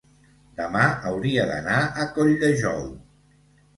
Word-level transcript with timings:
demà 0.59 0.85
hauria 1.11 1.45
d'anar 1.51 1.77
a 1.83 2.07
Colldejou. 2.17 2.85